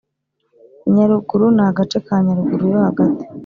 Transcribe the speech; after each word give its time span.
Inyaruguru 0.87 1.45
Ni 1.55 1.63
agace 1.69 1.97
ka 2.05 2.15
Nyaruguru 2.25 2.63
yo 2.73 2.79
hagati 2.87 3.23